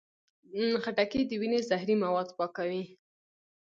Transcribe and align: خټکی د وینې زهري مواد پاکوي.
خټکی 0.83 1.21
د 1.29 1.31
وینې 1.41 1.59
زهري 1.69 1.95
مواد 2.03 2.29
پاکوي. 2.37 2.83